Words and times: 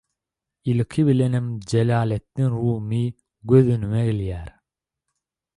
Ilki 0.71 1.05
bilenem 1.09 1.51
Jelaletdin 1.73 2.49
Rumy 2.55 3.05
göz 3.53 3.71
öňüme 3.79 4.03
gelýär. 4.11 4.53